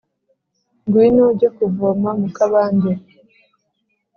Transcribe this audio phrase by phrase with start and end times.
[0.85, 2.91] Ngwino ujye kuvoma mu kabande